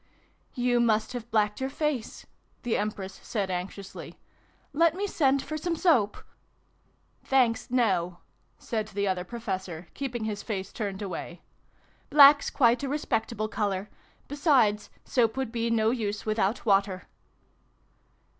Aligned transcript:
"You 0.67 0.79
must 0.79 1.13
have 1.13 1.29
blacked 1.29 1.61
your 1.61 1.69
face!" 1.69 2.25
the 2.63 2.75
Empress 2.75 3.19
said 3.21 3.51
anxiously." 3.51 4.17
Let 4.81 4.95
me 4.95 5.05
send 5.05 5.43
for 5.43 5.57
some 5.59 5.75
soap?"" 5.75 6.17
Thanks, 7.23 7.69
no," 7.69 8.17
said 8.57 8.87
the 8.87 9.07
Other 9.07 9.23
Professor, 9.23 9.89
keeping 9.93 10.23
his 10.23 10.41
face 10.41 10.73
turned 10.73 11.03
away." 11.03 11.43
Black's 12.09 12.49
quite 12.49 12.81
a 12.81 12.89
respectable 12.89 13.47
colour. 13.47 13.91
Besides, 14.27 14.89
soap 15.05 15.37
would 15.37 15.51
be 15.51 15.69
no 15.69 15.91
use 15.91 16.25
without 16.25 16.65
water." 16.65 17.05